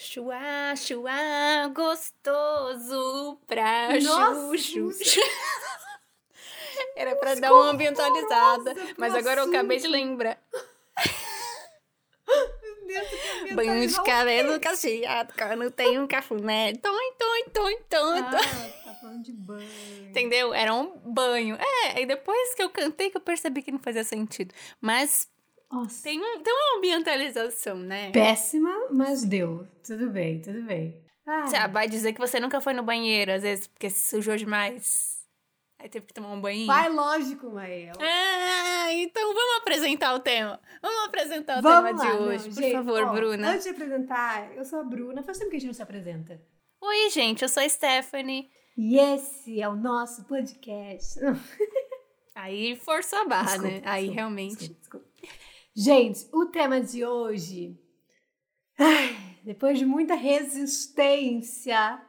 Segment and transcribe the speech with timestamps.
[0.00, 4.54] Chua, chua, gostoso pra Nossa.
[6.94, 10.40] Era pra dar uma ambientalizada, mas agora eu acabei de lembrar.
[13.56, 16.74] Banho de cabelo cacheado, quando tem um cafuné.
[16.74, 18.18] Tom, tom, tom, tom.
[18.18, 18.30] Ah,
[18.84, 19.68] tá falando de banho.
[20.10, 20.54] Entendeu?
[20.54, 21.56] Era um banho.
[21.56, 24.54] É, e depois que eu cantei que eu percebi que não fazia sentido.
[24.80, 25.28] Mas
[25.70, 26.02] Nossa.
[26.02, 28.10] tem, um, tem uma ambientalização, né?
[28.10, 29.66] Péssima, mas deu.
[29.86, 31.02] Tudo bem, tudo bem.
[31.26, 34.36] Ah, Você vai dizer que você nunca foi no banheiro, às vezes, porque se sujou
[34.36, 35.18] demais.
[35.80, 36.66] Aí teve que tomar um banho.
[36.66, 37.92] vai lógico, Mael.
[38.00, 40.58] Ah, então vamos apresentar o tema.
[40.82, 43.50] Vamos apresentar o Vamos tema lá, de não, hoje, por gente, favor, ó, Bruna.
[43.50, 45.22] Antes de apresentar, eu sou a Bruna.
[45.22, 46.40] Faz tempo que a gente não se apresenta.
[46.80, 48.50] Oi, gente, eu sou a Stephanie.
[48.76, 51.20] E esse é o nosso podcast.
[52.34, 53.82] Aí forçou a barra, Desculpa, né?
[53.84, 54.56] Aí desculpa, realmente.
[54.56, 55.07] desculpa, desculpa.
[55.80, 57.78] Gente, o tema de hoje.
[58.76, 62.02] ai, depois de muita resistência,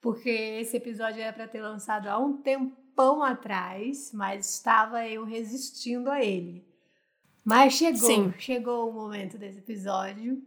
[0.00, 6.08] porque esse episódio era para ter lançado há um tempão atrás, mas estava eu resistindo
[6.08, 6.64] a ele.
[7.44, 8.32] Mas chegou, Sim.
[8.38, 10.40] chegou o momento desse episódio.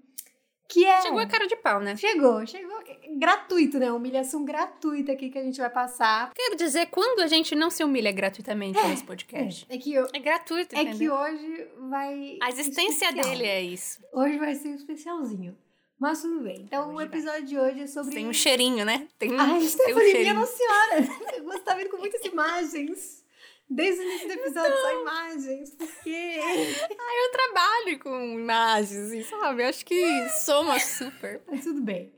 [0.72, 1.02] Que é.
[1.02, 1.97] Chegou a cara de pau, né?
[1.97, 2.80] Chegou, chegou.
[3.17, 3.91] Gratuito, né?
[3.91, 6.31] Humilhação gratuita aqui que a gente vai passar.
[6.33, 9.66] Quero dizer, quando a gente não se humilha gratuitamente nesse podcast.
[9.69, 12.38] É que, eu- É, gratuito, é que hoje vai.
[12.42, 13.30] A existência especial.
[13.31, 13.99] dele é isso.
[14.14, 15.58] Hoje vai ser um especialzinho.
[15.99, 16.61] Mas tudo bem.
[16.61, 18.16] Então, o episódio de hoje é sobre.
[18.16, 19.08] Tem um cheirinho, né?
[19.19, 21.02] Tem, Ai, tem um Stephanie, minha Senhora!
[21.45, 23.21] Você tá vindo com muitas imagens.
[23.70, 24.82] Desde o início do episódio, Então.
[24.82, 25.77] só imagens.
[27.61, 29.64] Trabalho com imagens, assim, sabe?
[29.64, 31.42] Acho que soma super.
[31.48, 32.11] Mas tudo bem.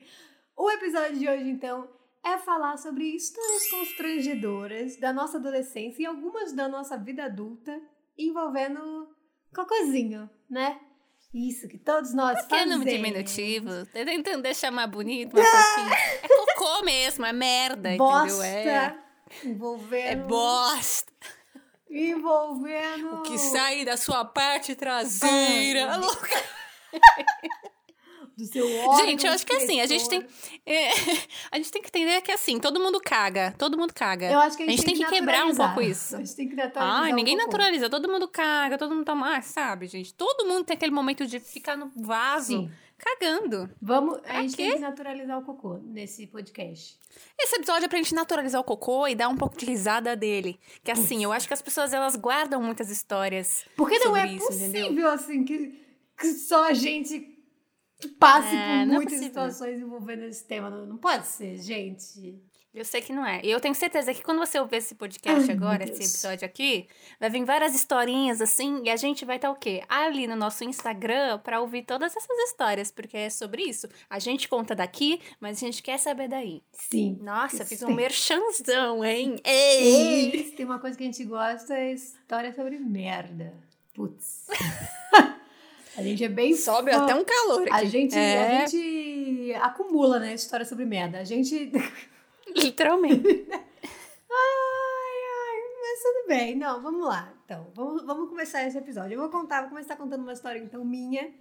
[0.56, 1.90] O episódio de hoje, então,
[2.24, 7.78] é falar sobre histórias constrangedoras da nossa adolescência e algumas da nossa vida adulta
[8.18, 9.10] envolvendo
[9.54, 10.80] cocôzinho, né?
[11.34, 12.86] Isso que todos nós Que nome fazemos.
[12.86, 13.86] diminutivo.
[13.88, 15.94] Tô tentando deixar mais bonito, mais fofinho.
[15.94, 18.72] É cocô mesmo, é merda, Bosta entendeu?
[18.72, 19.04] É,
[19.44, 20.08] envolvendo...
[20.08, 21.12] é bosta.
[21.94, 23.16] Envolvendo...
[23.16, 25.92] O que sai da sua parte traseira.
[25.92, 26.44] Ai, louca.
[28.36, 30.26] do seu órgão Gente, eu acho que assim, a gente tem.
[30.66, 30.90] é,
[31.52, 33.54] a gente tem que entender que assim, todo mundo caga.
[33.58, 34.32] Todo mundo caga.
[34.32, 36.16] Eu acho que a gente, tem que quebrar um pouco isso.
[36.16, 37.52] A gente tem que naturalizar um ninguém pouco.
[37.52, 40.14] naturaliza, todo mundo caga, todo mundo toma, ah, sabe, gente?
[40.14, 42.72] Todo mundo tem aquele momento de ficar no vaso Sim.
[42.98, 43.70] Cagando.
[43.82, 44.64] Vamos, a gente quê?
[44.64, 46.98] tem que naturalizar o cocô nesse podcast.
[47.40, 50.60] Esse episódio é pra gente naturalizar o cocô e dar um pouco de risada dele.
[50.84, 53.66] Que assim, eu acho que as pessoas elas guardam muitas histórias.
[53.76, 55.10] Porque não é isso, possível, entendeu?
[55.12, 55.80] assim, que,
[56.18, 57.30] que só a gente
[58.20, 59.28] passe É, por é muitas possível.
[59.28, 60.70] situações envolvendo esse tema.
[60.70, 62.42] Não, não pode ser, gente.
[62.74, 63.40] Eu sei que não é.
[63.44, 66.88] E eu tenho certeza que quando você ouvir esse podcast Ai, agora, esse episódio aqui,
[67.20, 69.84] vai vir várias historinhas assim, e a gente vai estar o quê?
[69.88, 73.88] Ali no nosso Instagram pra ouvir todas essas histórias, porque é sobre isso.
[74.10, 76.64] A gente conta daqui, mas a gente quer saber daí.
[76.72, 77.20] Sim.
[77.22, 79.36] Nossa, fiz um merchanzão, hein?
[79.44, 80.32] Ei!
[80.32, 83.54] Ei, tem uma coisa que a gente gosta, é história sobre merda.
[83.94, 84.48] Putz.
[85.96, 87.72] a gente é bem Sobe até um calor aqui.
[87.72, 91.20] A gente, É, a gente acumula, né, história sobre merda.
[91.20, 91.72] A gente
[92.62, 93.48] literalmente.
[94.36, 96.56] Ai, ai, mas tudo bem.
[96.56, 97.32] Não, vamos lá.
[97.46, 99.14] Então, vamos, vamos começar esse episódio.
[99.14, 101.32] Eu vou contar, vou começar contando uma história, então, minha,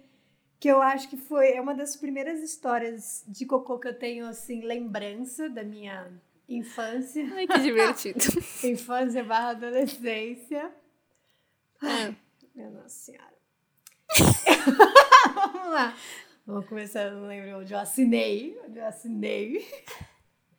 [0.59, 4.27] que eu acho que foi é uma das primeiras histórias de cocô que eu tenho,
[4.27, 6.11] assim, lembrança da minha
[6.47, 7.27] infância.
[7.33, 8.19] Ai, que divertido.
[8.63, 10.71] Infância barra adolescência.
[11.81, 12.13] Ah,
[12.53, 13.33] Minha Nossa Senhora.
[15.35, 15.95] vamos lá.
[16.45, 18.59] Vamos começar, não lembro onde eu assinei.
[18.67, 19.67] Onde eu assinei.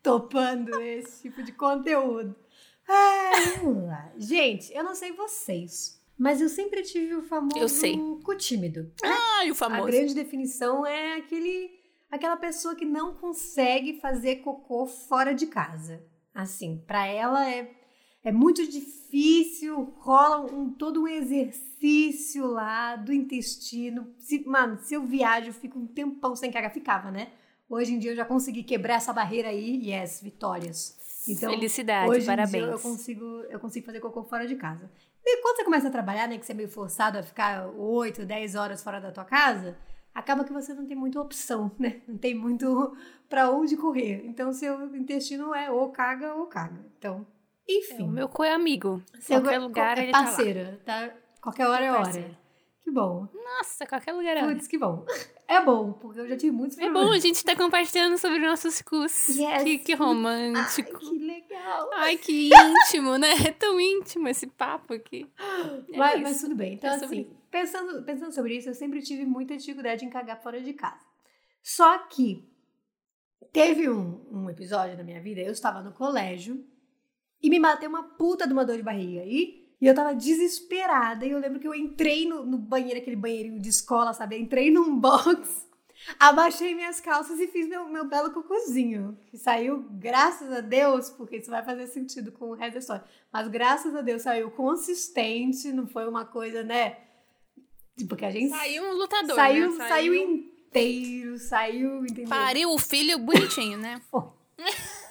[0.05, 2.37] Topando esse tipo de conteúdo.
[2.87, 4.13] Ai, vamos lá.
[4.19, 7.97] Gente, eu não sei vocês, mas eu sempre tive o famoso Eu sei.
[8.23, 8.93] cu tímido.
[9.03, 9.87] Ai, o A famoso.
[9.87, 11.71] grande definição é aquele,
[12.11, 16.05] aquela pessoa que não consegue fazer cocô fora de casa.
[16.35, 17.71] Assim, pra ela é,
[18.23, 24.13] é muito difícil, rola um, todo um exercício lá do intestino.
[24.19, 26.75] Se, mano, se eu viajo, eu fico um tempão sem cagar.
[26.75, 27.33] Ficava, né?
[27.69, 29.81] Hoje em dia eu já consegui quebrar essa barreira aí.
[29.91, 30.97] Yes, vitórias.
[31.29, 32.65] Então, Felicidade, Hoje em parabéns.
[32.65, 34.91] dia eu consigo, eu consigo fazer cocô fora de casa.
[35.25, 38.27] E quando você começa a trabalhar, né, que você é meio forçado a ficar 8,
[38.27, 39.77] 10 horas fora da tua casa,
[40.15, 42.03] acaba que você não tem muita opção, né?
[42.07, 42.95] Não tem muito
[43.29, 44.23] para onde correr.
[44.27, 46.85] Então, seu intestino é ou caga ou caga.
[46.99, 47.27] Então,
[47.67, 48.03] enfim.
[48.03, 49.03] É, o meu cu é amigo.
[49.19, 52.44] Seu Qualquer lugar é ele parceira, tá, Qualquer hora é hora.
[52.85, 53.27] Que bom.
[53.33, 54.47] Nossa, qualquer lugar é.
[54.47, 55.07] Putz, que bom.
[55.49, 57.17] É bom, porque eu já tive muitos É bom, problemas.
[57.17, 59.29] a gente tá compartilhando sobre nossos cus.
[59.29, 59.63] Yes.
[59.63, 60.99] Que, que Ai, romântico.
[60.99, 61.91] que legal.
[61.95, 63.31] Ai, que íntimo, né?
[63.47, 65.27] É tão íntimo esse papo aqui.
[65.91, 66.75] É mas, mas tudo bem.
[66.75, 70.43] Então, É sobre assim, pensando, pensando sobre isso, eu sempre tive muita dificuldade em cagar
[70.43, 71.01] fora de casa.
[71.63, 72.47] Só que
[73.51, 76.63] teve um, um episódio na minha vida, eu estava no colégio
[77.43, 79.64] e me bateu uma puta de uma dor de barriga aí.
[79.85, 81.27] E eu tava desesperada.
[81.27, 84.39] E eu lembro que eu entrei no, no banheiro, aquele banheirinho de escola, sabe?
[84.39, 85.67] Entrei num box,
[86.19, 89.15] abaixei minhas calças e fiz meu, meu belo cocôzinho.
[89.27, 93.05] Que saiu, graças a Deus, porque isso vai fazer sentido com o resto da história.
[93.31, 96.97] Mas graças a Deus saiu consistente, não foi uma coisa, né?
[98.09, 99.89] Porque a gente Saiu um lutador, saiu, né?
[99.89, 102.29] saiu inteiro, saiu, entendeu?
[102.31, 104.01] Pariu o filho bonitinho, né?
[104.11, 104.23] Foi,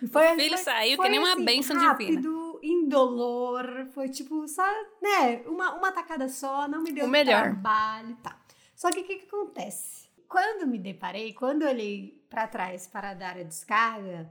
[0.00, 2.45] O filho foi- saiu foi que nem uma assim, bênção rápido, divina.
[2.62, 4.62] Indolor, foi tipo, só,
[5.02, 7.42] né, uma, uma tacada só, não me deu O melhor.
[7.42, 8.34] trabalho e tal.
[8.74, 10.06] Só que o que, que acontece?
[10.28, 14.30] Quando me deparei, quando olhei pra trás para dar a descarga,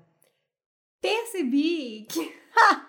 [1.02, 2.36] percebi que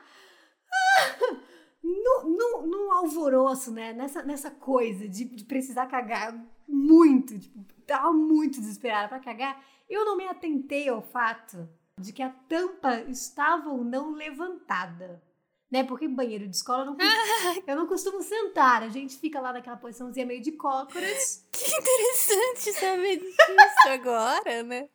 [1.83, 6.35] no, no, no alvoroço, né, nessa, nessa coisa de, de precisar cagar
[6.69, 12.23] muito, tipo, tava muito desesperada pra cagar, eu não me atentei ao fato de que
[12.23, 15.23] a tampa estava ou não levantada.
[15.71, 15.83] Né?
[15.83, 16.97] Porque banheiro de escola eu não,
[17.67, 18.83] eu não costumo sentar.
[18.83, 21.45] A gente fica lá naquela posiçãozinha meio de cócoras.
[21.57, 24.89] Que interessante saber disso agora, né?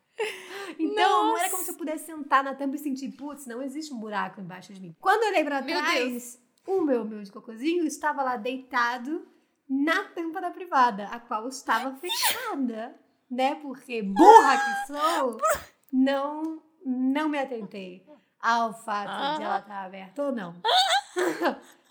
[0.78, 1.50] Então não era Nossa.
[1.50, 4.72] como se eu pudesse sentar na tampa e sentir, putz, não existe um buraco embaixo
[4.72, 4.94] de mim.
[5.00, 9.26] Quando eu olhei pra Meu trás, o meu meu de cocôzinho estava lá deitado
[9.68, 12.94] na tampa da privada, a qual estava fechada.
[13.28, 13.56] Né?
[13.56, 15.38] Porque burra que sou,
[15.92, 18.04] não, não me atentei
[18.40, 20.54] ao fato de ela estar aberta ou não.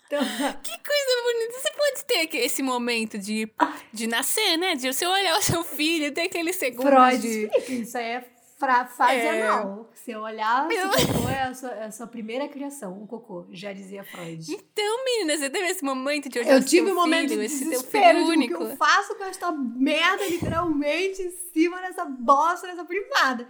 [0.06, 0.20] então,
[0.62, 1.58] Que coisa bonita.
[1.58, 3.50] Você pode ter esse momento de,
[3.92, 4.74] de nascer, né?
[4.74, 7.72] De você olhar o seu filho, ter aquele segundo Freud de...
[7.82, 9.42] isso aí é fra fase É.
[9.42, 9.90] anal.
[9.94, 13.06] Se eu olhar, Meu- o cocô é a, sua, é a sua primeira criação, o
[13.08, 14.52] cocô, já dizia Freud.
[14.52, 17.60] Então, menina, você teve esse momento de olhar Eu tive um momento filho, de esse
[17.60, 18.56] teu desespero filho de o único.
[18.58, 23.48] que eu faço com esta merda, literalmente, em cima dessa bosta, dessa privada.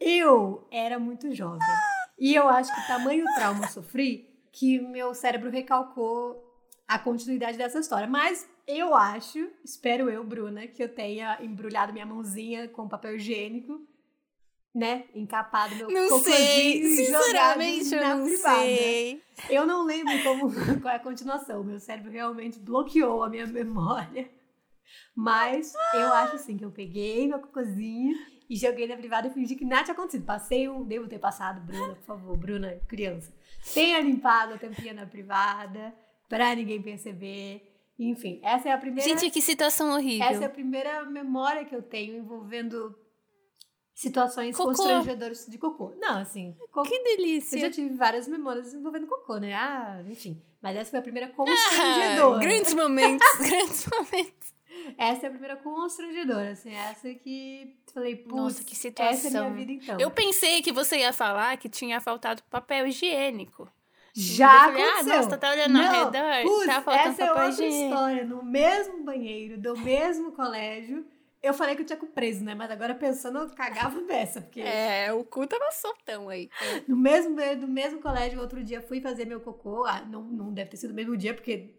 [0.00, 1.60] Eu era muito jovem.
[2.18, 6.42] E eu acho que tamanho trauma eu sofri que meu cérebro recalcou
[6.88, 8.08] a continuidade dessa história.
[8.08, 13.80] Mas eu acho, espero eu, Bruna, que eu tenha embrulhado minha mãozinha com papel higiênico,
[14.74, 15.04] né?
[15.14, 18.58] Encapado meu Não sei, sinceramente eu na não privada.
[18.60, 19.22] sei.
[19.48, 20.50] Eu não lembro como,
[20.80, 21.62] qual é a continuação.
[21.64, 24.30] Meu cérebro realmente bloqueou a minha memória.
[25.14, 28.16] Mas eu acho assim que eu peguei meu cocôzinho
[28.50, 30.26] e joguei na privada e fingi que nada tinha acontecido.
[30.26, 30.82] Passei um.
[30.84, 33.32] Devo ter passado, Bruna, por favor, Bruna, criança.
[33.72, 35.94] Tenha limpado a tampinha na privada
[36.28, 37.66] pra ninguém perceber.
[37.98, 39.08] Enfim, essa é a primeira.
[39.08, 40.26] Gente, que situação horrível.
[40.26, 42.98] essa é a primeira memória que eu tenho envolvendo
[43.94, 44.68] situações Cocô.
[44.70, 45.92] constrangedoras de cocô.
[46.00, 46.82] Não, assim, cocô.
[46.82, 47.58] Que Eu delícia.
[47.60, 49.54] já tive várias memórias envolvendo cocô, né?
[49.54, 50.42] Ah, enfim.
[50.62, 52.38] Mas essa foi a primeira Ah, constrangedora.
[52.40, 54.39] grandes momentos, grandes momentos.
[54.98, 56.72] Essa é a primeira constrangedora, assim.
[56.74, 59.50] Essa que falei, putz, Nossa, que essa é situação.
[59.50, 60.00] minha vida então.
[60.00, 63.68] Eu pensei que você ia falar que tinha faltado papel higiênico.
[64.12, 65.12] Já falei, aconteceu.
[65.12, 66.42] Ah, nossa, tá olhando Não, ao redor?
[66.42, 67.84] putz, tá faltando essa é outra higiênico.
[67.94, 68.24] história.
[68.24, 71.06] No mesmo banheiro, do mesmo colégio,
[71.40, 72.54] eu falei que eu tinha com preso, né?
[72.54, 76.50] Mas agora pensando, eu cagava dessa, porque É, o cu tava soltão aí.
[76.88, 79.84] no mesmo banheiro, do mesmo colégio, outro dia fui fazer meu cocô.
[79.84, 81.70] Ah, não, não deve ter sido no mesmo dia, porque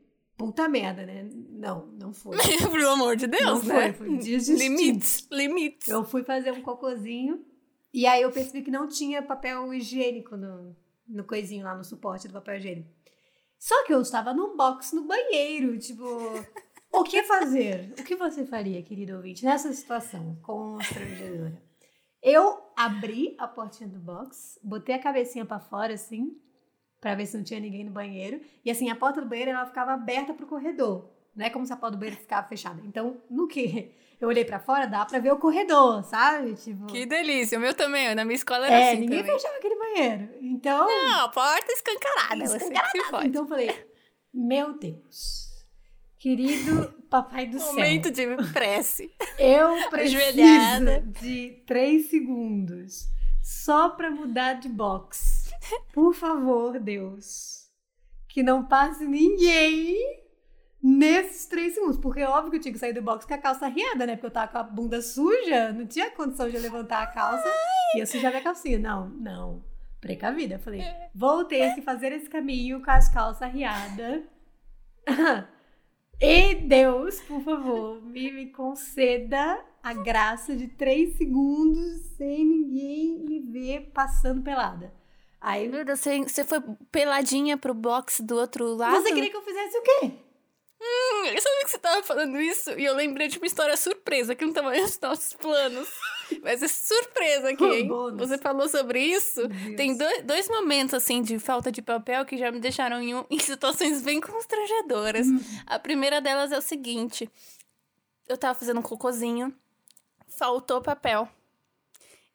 [0.41, 1.29] puta merda, né?
[1.49, 2.35] Não, não foi.
[2.71, 3.93] Pelo amor de Deus, Não né?
[3.93, 4.55] foi, foi.
[4.55, 5.87] Limites, limites.
[5.87, 7.45] Eu fui fazer um cocôzinho
[7.93, 10.75] e aí eu percebi que não tinha papel higiênico no,
[11.07, 12.89] no coisinho lá no suporte do papel higiênico.
[13.59, 16.03] Só que eu estava no box no banheiro, tipo,
[16.91, 17.93] o que fazer?
[17.99, 21.61] O que você faria, querido ouvinte, nessa situação constrangedora?
[22.23, 26.35] Eu abri a portinha do box, botei a cabecinha pra fora assim,
[27.01, 29.65] pra ver se não tinha ninguém no banheiro, e assim, a porta do banheiro ela
[29.65, 31.09] ficava aberta pro corredor.
[31.35, 32.81] Não é como se a porta do banheiro ficava fechada.
[32.85, 36.53] Então, no que eu olhei pra fora, dá pra ver o corredor, sabe?
[36.53, 37.57] Tipo, Que delícia.
[37.57, 39.33] O meu também, na minha escola era é, assim ninguém também.
[39.35, 40.29] fechava aquele banheiro.
[40.41, 42.45] Então, Não, porta escancarada.
[42.45, 43.27] Você que se fode.
[43.29, 43.85] então eu falei,
[44.33, 45.65] meu Deus,
[46.19, 49.11] querido papai do céu, Momento de prece.
[49.39, 51.01] eu preciso Ajoelhada.
[51.21, 53.07] de três segundos
[53.41, 55.40] só pra mudar de box.
[55.93, 57.69] Por favor, Deus,
[58.27, 60.21] que não passe ninguém
[60.81, 61.97] nesses três segundos.
[61.97, 64.15] Porque é óbvio que eu tinha que sair do box com a calça riada, né?
[64.15, 67.47] Porque eu tava com a bunda suja, não tinha condição de levantar a calça
[67.95, 68.79] e eu sujar minha calcinha.
[68.79, 69.63] Não, não.
[69.99, 70.55] Precavida.
[70.55, 70.81] Eu falei,
[71.13, 74.23] vou ter que fazer esse caminho com as calças riadas.
[76.19, 83.39] e Deus, por favor, me, me conceda a graça de três segundos sem ninguém me
[83.39, 85.00] ver passando pelada.
[85.41, 89.01] Aí Meu Deus, você, você foi peladinha pro box do outro lado?
[89.01, 90.11] você queria que eu fizesse o quê?
[90.83, 94.33] Hum, eu sabia que você tava falando isso e eu lembrei de uma história surpresa
[94.35, 95.89] que não tava nos nossos planos.
[96.41, 97.87] Mas é surpresa aqui, hein?
[97.87, 98.17] Bônus.
[98.17, 99.41] Você falou sobre isso.
[99.75, 103.39] Tem dois, dois momentos, assim, de falta de papel que já me deixaram em, em
[103.39, 105.27] situações bem constrangedoras.
[105.67, 107.29] A primeira delas é o seguinte.
[108.27, 109.53] Eu tava fazendo um cocôzinho,
[110.37, 111.27] faltou papel.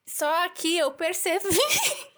[0.04, 1.48] Só que eu percebi...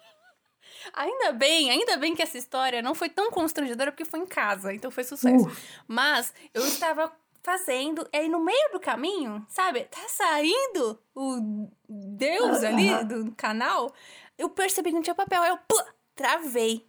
[0.92, 4.72] Ainda bem, ainda bem que essa história não foi tão constrangedora porque foi em casa,
[4.72, 5.46] então foi sucesso.
[5.46, 5.56] Uh.
[5.86, 9.84] Mas eu estava fazendo, e aí no meio do caminho, sabe?
[9.84, 13.92] Tá saindo o Deus ali do canal.
[14.36, 15.82] Eu percebi que não tinha papel, aí eu pô,
[16.14, 16.86] travei.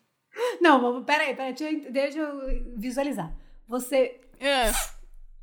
[0.60, 1.54] Não, peraí, peraí,
[1.90, 3.34] deixa eu, visualizar.
[3.68, 4.72] Você, É.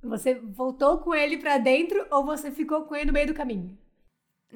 [0.02, 3.76] você voltou com ele pra dentro ou você ficou com ele no meio do caminho?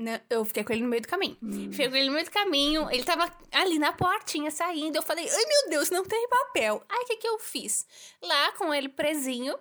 [0.01, 1.37] Né, Eu fiquei com ele no meio do caminho.
[1.71, 4.97] Fiquei com ele no meio do caminho, ele tava ali na portinha saindo.
[4.97, 6.83] Eu falei, ai meu Deus, não tem papel.
[6.89, 7.87] Aí o que, que eu fiz?
[8.23, 9.59] Lá com ele presinho,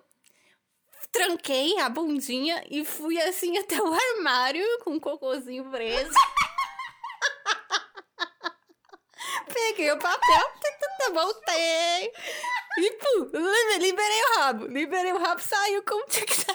[1.12, 6.10] tranquei a bundinha e fui assim até o armário com o cocôzinho preso.
[9.52, 12.12] Peguei o papel, tá, tá, tá, voltei.
[12.78, 13.30] E pum,
[13.78, 14.66] liberei o rabo.
[14.68, 16.46] Liberei o rabo, saiu como tinha que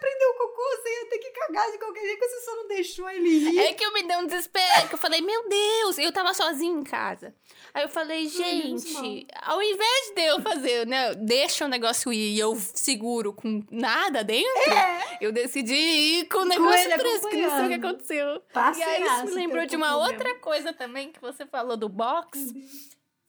[0.00, 0.62] prendeu o cocô?
[0.82, 3.58] Você ia ter que cagar de qualquer jeito, você só não deixou ele ir.
[3.58, 6.78] É que eu me dei um desespero, que eu falei, meu Deus, eu tava sozinha
[6.78, 7.34] em casa.
[7.74, 12.38] Aí eu falei, gente, ao invés de eu fazer, né, deixa o negócio ir e
[12.38, 14.72] eu seguro com nada dentro,
[15.20, 16.90] eu decidi ir com o negócio
[17.28, 18.36] que não sei o que aconteceu.
[18.36, 21.88] e Parceiraço, aí isso me lembrou de uma outra coisa também que você falou do
[21.88, 22.38] box.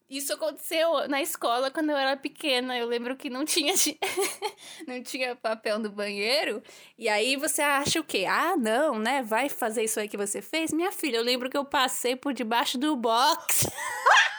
[0.09, 2.75] Isso aconteceu na escola quando eu era pequena.
[2.75, 3.73] Eu lembro que não tinha,
[4.87, 6.63] não tinha papel no banheiro.
[6.97, 8.25] E aí você acha o quê?
[8.27, 9.21] Ah, não, né?
[9.21, 10.73] Vai fazer isso aí que você fez?
[10.73, 13.67] Minha filha, eu lembro que eu passei por debaixo do box.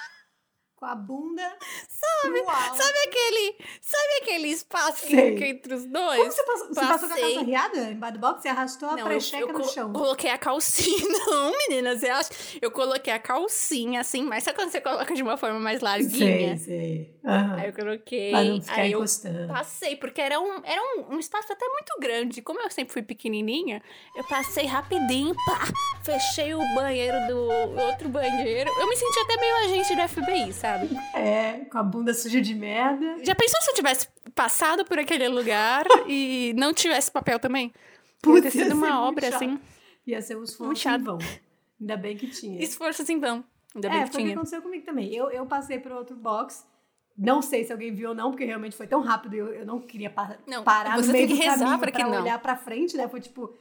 [0.80, 1.42] Com a bunda
[1.86, 6.34] sabe, Sabe aquele, sabe aquele espaço fica entre os Como dois?
[6.34, 6.68] você passou?
[6.68, 8.42] Você passou com a calça riada embaixo do box?
[8.42, 9.92] Você arrastou a eu, precheca eu no chão.
[9.92, 10.96] coloquei a calcinha.
[11.26, 12.30] Não, menina, você acha?
[12.62, 16.56] Eu coloquei a calcinha assim, mas sabe quando você coloca de uma forma mais larguinha?
[16.56, 17.20] Sei, sei.
[17.26, 17.56] Aham.
[17.56, 18.30] Aí eu coloquei.
[18.30, 19.04] Pra não ficar aí eu
[19.48, 22.40] passei, porque era, um, era um, um espaço até muito grande.
[22.40, 23.82] Como eu sempre fui pequenininha,
[24.16, 25.60] eu passei rapidinho, pá,
[26.02, 28.70] fechei o banheiro do outro banheiro.
[28.80, 30.69] Eu me senti até meio agente do FBI, sabe?
[31.14, 33.16] É, com a bunda suja de merda.
[33.24, 37.72] Já pensou se eu tivesse passado por aquele lugar e não tivesse papel também?
[38.22, 39.34] Putz, ter sido ser uma obra chato.
[39.36, 39.60] assim,
[40.06, 41.00] Ia ser um esforço Muito chato.
[41.00, 41.18] em vão.
[41.80, 42.62] Ainda bem que tinha.
[42.62, 43.44] esforços em vão.
[43.74, 45.14] Ainda bem é, que foi o que aconteceu comigo também.
[45.14, 46.66] Eu, eu passei por outro box.
[47.16, 49.66] Não sei se alguém viu ou não, porque realmente foi tão rápido e eu, eu
[49.66, 52.02] não queria pa Não, parar você no meio tem que do rezar caminho pra que
[52.02, 52.22] não.
[52.22, 53.08] olhar pra frente, né?
[53.08, 53.54] Foi tipo,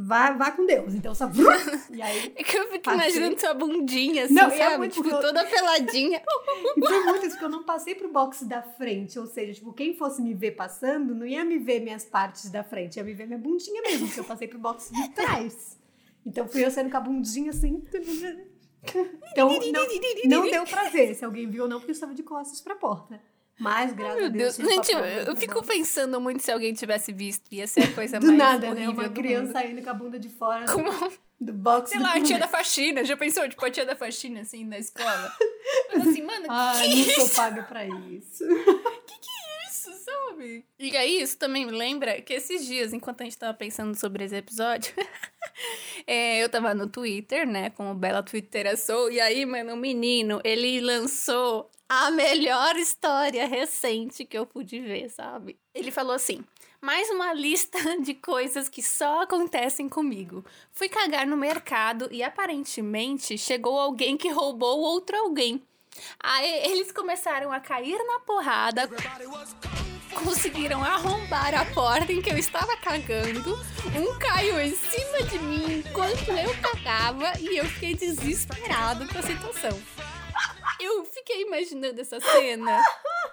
[0.00, 0.94] vá, vá com Deus.
[0.94, 1.28] Então só...
[1.92, 2.32] e aí...
[2.34, 3.00] É que eu fico Passei.
[3.00, 4.78] imaginando sua bundinha, assim, Não, é sabe?
[4.78, 6.22] muito tipo, toda peladinha.
[6.76, 9.18] E foi muito isso, porque eu não passei pro box da frente.
[9.18, 12.62] Ou seja, tipo, quem fosse me ver passando, não ia me ver minhas partes da
[12.62, 15.78] frente, ia me ver minha bundinha mesmo, porque eu passei pro box de trás.
[16.24, 17.82] Então fui eu saindo com a bundinha assim.
[19.32, 22.22] Então não, não deu pra ver se alguém viu ou não, porque eu estava de
[22.22, 23.20] costas pra porta.
[23.60, 27.12] Mas, graças a Meu Deus, Deus, tinha gente, eu, fico pensando muito se alguém tivesse
[27.12, 27.44] visto.
[27.52, 28.84] Ia ser a coisa Do mais nada, né?
[28.86, 30.90] horrível Uma do criança saindo com a bunda de fora do- Como,
[31.38, 31.90] do box.
[31.90, 33.04] sei do lá, a tia da faxina.
[33.04, 33.46] Já pensou?
[33.46, 35.30] Tipo, a tia da faxina, assim, na escola.
[35.92, 38.44] Mas assim, mano, Ai, que não sou paga pra isso.
[39.68, 40.64] isso, sabe?
[40.78, 44.24] E aí, isso também me lembra que esses dias, enquanto a gente tava pensando sobre
[44.24, 44.92] esse episódio,
[46.06, 50.40] é, eu tava no Twitter, né, como bela twittera sou, e aí, mano, o menino,
[50.44, 55.58] ele lançou a melhor história recente que eu pude ver, sabe?
[55.74, 56.44] Ele falou assim...
[56.80, 60.42] Mais uma lista de coisas que só acontecem comigo.
[60.72, 65.62] Fui cagar no mercado e aparentemente chegou alguém que roubou outro alguém.
[66.18, 68.88] Aí eles começaram a cair na porrada,
[70.24, 73.58] conseguiram arrombar a porta em que eu estava cagando.
[73.94, 79.22] Um caiu em cima de mim enquanto eu cagava e eu fiquei desesperado com a
[79.22, 80.09] situação.
[80.80, 82.82] Eu fiquei imaginando essa cena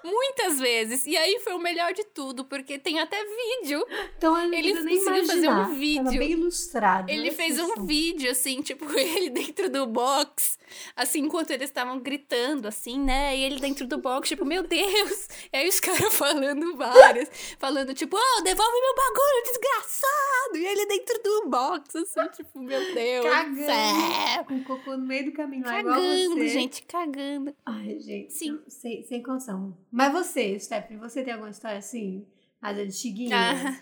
[0.04, 1.06] muitas vezes.
[1.06, 3.86] E aí foi o melhor de tudo, porque tem até vídeo.
[4.18, 6.04] Então Ele conseguiu fazer um vídeo.
[6.06, 7.10] Tava bem ilustrado.
[7.10, 10.57] Ele olha fez um vídeo, assim, tipo, ele dentro do box.
[10.96, 13.36] Assim, enquanto eles estavam gritando, assim, né?
[13.38, 15.28] E ele dentro do box, tipo, meu Deus!
[15.54, 20.58] E aí os caras falando várias, falando, tipo, oh, devolve meu bagulho, desgraçado!
[20.58, 23.26] E ele dentro do box, assim, tipo, meu Deus!
[23.26, 24.46] Cagando.
[24.48, 26.48] Com cocô no meio do caminho, Cagando, você.
[26.50, 27.56] gente, cagando.
[27.66, 28.34] Ai, gente.
[28.34, 28.52] Sim.
[28.52, 29.78] não- Sem, sem condição.
[29.92, 32.26] Mas você, Stephanie, você tem alguma história assim?
[32.62, 33.34] As antiguinhas?
[33.66, 33.82] Ah.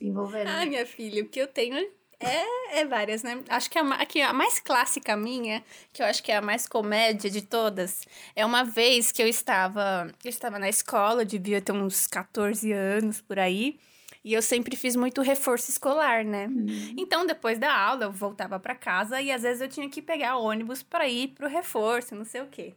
[0.00, 0.48] Envolvendo.
[0.48, 1.76] Ah, minha filha, o que eu tenho
[2.18, 3.42] é, é várias, né?
[3.48, 6.66] Acho que a, que a mais clássica minha, que eu acho que é a mais
[6.66, 11.60] comédia de todas, é uma vez que eu estava, eu estava na escola, eu devia
[11.60, 13.78] ter uns 14 anos por aí,
[14.24, 16.48] e eu sempre fiz muito reforço escolar, né?
[16.96, 20.36] Então, depois da aula, eu voltava para casa e às vezes eu tinha que pegar
[20.36, 22.74] ônibus para ir pro reforço, não sei o quê.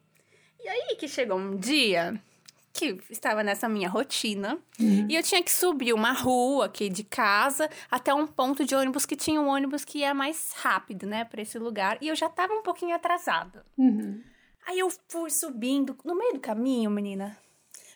[0.64, 2.22] E aí que chegou um dia
[2.74, 4.58] que estava nessa minha rotina
[5.10, 9.06] e eu tinha que subir uma rua aqui de casa até um ponto de ônibus
[9.06, 11.98] que tinha um ônibus que ia mais rápido, né, para esse lugar.
[12.02, 13.66] E eu já tava um pouquinho atrasada.
[13.78, 14.22] Uhum.
[14.68, 17.38] Aí eu fui subindo, no meio do caminho, menina,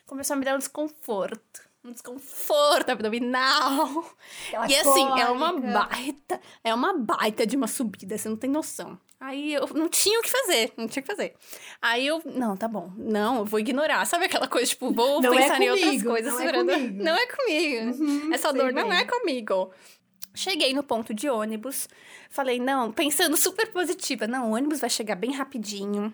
[0.06, 1.62] começou a me dar um desconforto.
[1.84, 4.04] Um desconforto abdominal.
[4.48, 8.48] Aquela E assim, é uma baita, é uma baita de uma subida, você não tem
[8.48, 8.98] noção.
[9.20, 11.34] Aí eu não tinha o que fazer, não tinha o que fazer.
[11.82, 14.04] Aí eu, não, tá bom, não, eu vou ignorar.
[14.06, 16.32] Sabe aquela coisa, tipo, vou Não é pensar em outras comigo, coisas.
[16.32, 17.04] não é segurando- comigo.
[17.04, 18.02] Não é comigo.
[18.04, 18.98] Uhum, Essa dor não bem.
[18.98, 19.70] é comigo.
[20.34, 21.88] Cheguei no ponto de ônibus,
[22.28, 26.12] falei, não, pensando super positiva, não, o ônibus vai chegar bem rapidinho.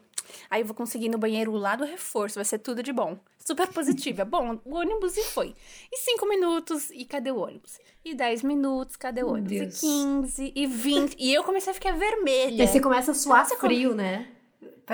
[0.49, 3.19] Aí eu vou conseguir ir no banheiro lá do reforço, vai ser tudo de bom.
[3.39, 4.25] Super positiva.
[4.25, 5.55] bom, o ônibus e foi.
[5.91, 7.79] E cinco minutos, e cadê o ônibus?
[8.05, 9.51] E dez minutos, cadê o Meu ônibus?
[9.51, 9.83] Deus.
[9.83, 11.17] E 15, e 20.
[11.19, 12.55] E eu comecei a ficar vermelha.
[12.55, 14.29] E aí você começa a suar Você come- frio, né?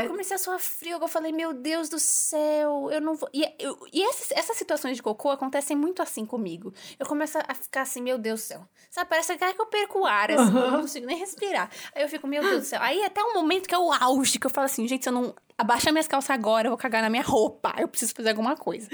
[0.05, 3.29] Eu comecei a suar frio, eu falei, meu Deus do céu, eu não vou.
[3.33, 6.73] E, eu- e essas, essas situações de cocô acontecem muito assim comigo.
[6.99, 8.69] Eu começo a ficar assim, meu Deus do céu.
[8.91, 11.71] Sabe, parece que eu perco o ar, assim, eu não consigo nem respirar.
[11.95, 12.81] Aí eu fico, meu Deus do céu.
[12.83, 15.13] Aí até um momento que é o auge, que eu falo assim, gente, se eu
[15.13, 17.75] não abaixar minhas calças agora, eu vou cagar na minha roupa.
[17.79, 18.89] Eu preciso fazer alguma coisa.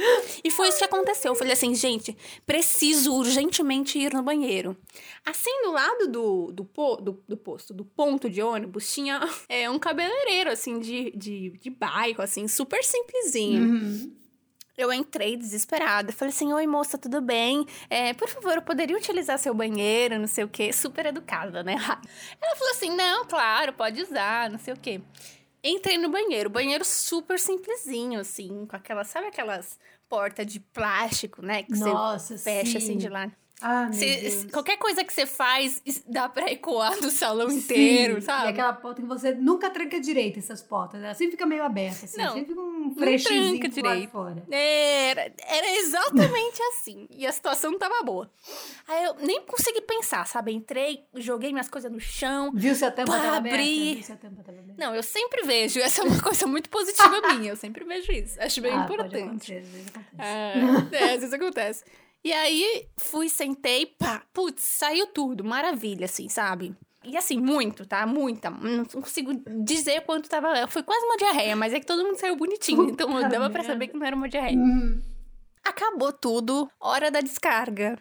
[0.45, 1.33] E foi isso que aconteceu.
[1.33, 2.17] Eu falei assim, gente,
[2.47, 4.77] preciso urgentemente ir no banheiro.
[5.27, 6.65] Assim, do lado do, do,
[7.01, 11.71] do, do posto, do ponto de ônibus, tinha é, um cabeleireiro, assim, de, de, de
[11.71, 13.63] bairro, assim, super simplesinho.
[13.63, 14.17] Uhum.
[14.77, 16.13] Eu entrei desesperada.
[16.13, 17.67] Falei assim: Oi, moça, tudo bem?
[17.91, 20.73] É, por favor, eu poderia utilizar seu banheiro, não sei o quê.
[20.73, 21.75] Super educada, né?
[22.41, 25.01] Ela falou assim: Não, claro, pode usar, não sei o quê.
[25.63, 29.79] Entrei no banheiro, banheiro super simplesinho, assim, com aquelas, sabe aquelas
[30.09, 31.63] portas de plástico, né?
[31.63, 32.77] Que Nossa, você fecha sim.
[32.79, 33.31] assim de lá.
[33.63, 38.47] Ah, Cê- qualquer coisa que você faz, dá pra ecoar do salão inteiro, Sim, sabe?
[38.47, 41.03] E aquela porta que você nunca tranca direito, essas portas.
[41.03, 42.19] Ela sempre fica meio aberta, assim.
[42.21, 44.11] Não, sempre fica um frechezinho tranca direito.
[44.11, 44.43] fora.
[44.51, 47.07] Era, era exatamente assim.
[47.11, 48.31] E a situação não tava boa.
[48.89, 50.53] Aí eu nem consegui pensar, sabe?
[50.53, 52.51] Entrei, joguei minhas coisas no chão.
[52.55, 53.57] Viu se a tampa Pá, tava aberta?
[53.59, 53.95] abri.
[53.95, 54.75] Viu se a tampa tava aberta?
[54.85, 55.79] Não, eu sempre vejo.
[55.81, 57.51] Essa é uma coisa muito positiva minha.
[57.53, 58.41] Eu sempre vejo isso.
[58.41, 59.23] Acho bem Ah, pode importante.
[59.25, 60.19] acontecer, às vezes acontece.
[60.19, 61.85] É, é, às vezes acontece.
[62.25, 66.75] E aí, fui, sentei, pá, putz, saiu tudo, maravilha, assim, sabe?
[67.05, 68.07] E assim, muito, tá?
[68.07, 68.49] Muita.
[68.49, 69.33] Não consigo
[69.65, 70.69] dizer quanto tava.
[70.69, 72.89] Foi quase uma diarreia, mas é que todo mundo saiu bonitinho.
[72.89, 73.65] então dava pra merda.
[73.65, 74.57] saber que não era uma diarreia.
[74.57, 75.03] Uhum.
[75.65, 77.99] Acabou tudo, hora da descarga.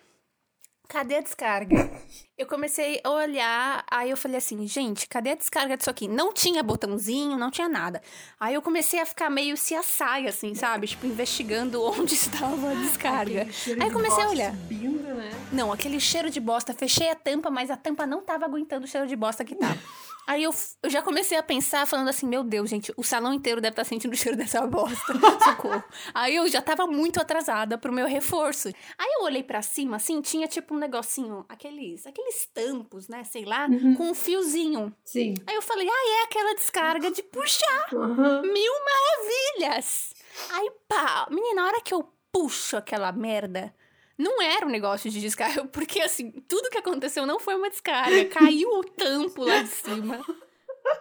[0.92, 1.90] Cadê a descarga?
[2.38, 6.06] Eu comecei a olhar, aí eu falei assim, gente, cadê a descarga disso aqui?
[6.06, 8.02] Não tinha botãozinho, não tinha nada.
[8.38, 10.88] Aí eu comecei a ficar meio se assai, assim, sabe?
[10.88, 13.44] Tipo, investigando onde estava a descarga.
[13.44, 14.52] Aí de comecei a olhar.
[14.54, 15.32] Subindo, né?
[15.54, 18.88] Não, aquele cheiro de bosta, fechei a tampa, mas a tampa não tava aguentando o
[18.88, 19.80] cheiro de bosta que tava.
[20.28, 23.60] Aí eu, eu já comecei a pensar, falando assim, meu Deus, gente, o salão inteiro
[23.60, 25.14] deve estar sentindo o cheiro dessa bosta.
[25.44, 25.84] Socorro.
[26.14, 28.70] Aí eu já tava muito atrasada pro meu reforço.
[28.98, 33.46] Aí eu olhei pra cima, assim, tinha tipo um negocinho, aqueles, aqueles tampos, né, sei
[33.46, 34.94] lá, com um fiozinho.
[35.06, 35.36] Sim.
[35.48, 37.94] Aí eu falei, ah, é aquela descarga de puxar.
[37.94, 38.41] Uhum.
[38.41, 40.13] Mil maravilhas!
[40.52, 43.74] Aí, pá, menina, na hora que eu puxo aquela merda,
[44.17, 48.26] não era um negócio de descarga, porque assim, tudo que aconteceu não foi uma descarga.
[48.26, 50.26] Caiu o tampo lá de cima.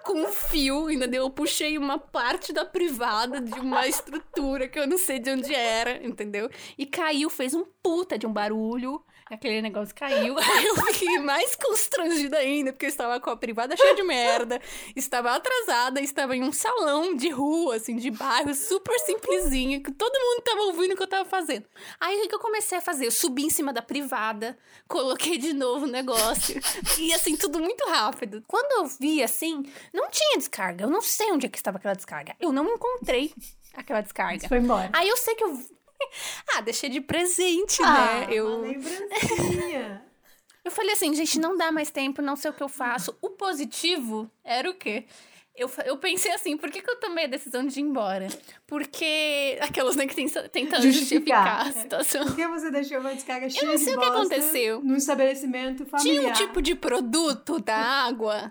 [0.05, 4.79] Com um fio, ainda deu, eu puxei uma parte da privada de uma estrutura que
[4.79, 6.49] eu não sei de onde era, entendeu?
[6.79, 9.03] E caiu, fez um puta de um barulho.
[9.31, 10.37] Aquele negócio caiu.
[10.39, 14.61] Aí eu fiquei mais constrangida ainda, porque eu estava com a privada cheia de merda,
[14.97, 20.19] estava atrasada, estava em um salão de rua, assim, de bairro, super simplesinho, que todo
[20.19, 21.65] mundo estava ouvindo o que eu estava fazendo.
[22.01, 23.07] Aí o que eu comecei a fazer?
[23.07, 26.61] Eu subi em cima da privada, coloquei de novo o negócio,
[26.99, 28.43] e assim, tudo muito rápido.
[28.49, 29.63] Quando eu vi, assim,
[29.93, 30.85] não tinha descarga.
[30.85, 32.35] Eu não sei onde é que estava aquela descarga.
[32.41, 33.33] Eu não encontrei
[33.75, 34.41] aquela descarga.
[34.41, 34.91] Você foi embora.
[34.93, 35.59] Aí eu sei que eu.
[36.55, 38.27] Ah, deixei de presente, Ah, né?
[38.31, 40.05] Eu, uma lembrancinha.
[40.65, 43.17] eu falei assim, gente, não dá mais tempo, não sei o que eu faço.
[43.21, 45.05] O positivo era o quê?
[45.57, 48.29] eu, eu pensei assim, por que, que eu tomei a decisão de ir embora?
[48.67, 51.67] Porque aquelas né, que tem- tentam Justificar.
[51.67, 52.25] justificar a situação.
[52.25, 54.81] Por que você deixou uma descarga cheia não de sei o que aconteceu.
[54.83, 56.31] No estabelecimento Tinha familiar.
[56.31, 58.51] um tipo de produto da água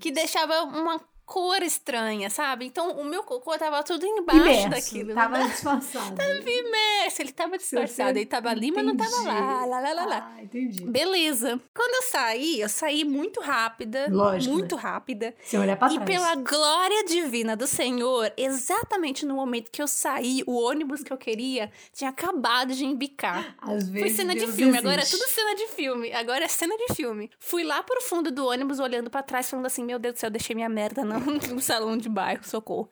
[0.00, 2.66] que deixava uma cor estranha, sabe?
[2.66, 5.14] Então o meu cocô tava tudo embaixo Imerso, daquilo.
[5.14, 6.14] Tava disfarçado.
[6.48, 10.04] imerso, ele tava disfarçado, Você- ele tava ali, mas não tava lá, lá, lá, lá,
[10.04, 10.32] lá.
[10.36, 10.84] Ah, entendi.
[10.84, 11.60] Beleza.
[11.74, 14.06] Quando eu saí, eu saí muito rápida.
[14.10, 15.34] Lógico, Muito rápida.
[15.42, 16.04] Se olhar pra E trás.
[16.10, 21.16] pela glória divina do Senhor, exatamente no momento que eu saí, o ônibus que eu
[21.18, 23.56] queria tinha acabado de embicar.
[23.62, 25.18] Às Foi vezes cena de Deus filme, agora é existe.
[25.18, 26.12] tudo cena de filme.
[26.12, 27.30] Agora é cena de filme.
[27.38, 30.30] Fui lá pro fundo do ônibus, olhando pra trás, falando assim: Meu Deus do céu,
[30.30, 32.88] deixei minha merda no, no salão de bairro, socorro.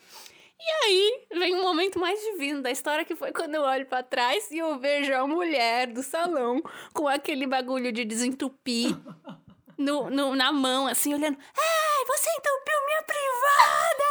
[0.58, 4.02] E aí, vem um momento mais divino da história, que foi quando eu olho pra
[4.02, 8.94] trás e eu vejo a mulher do salão com aquele bagulho de desentupir
[9.78, 11.38] no, no- na mão, assim, olhando.
[11.56, 14.10] Ai, você entupiu minha privada!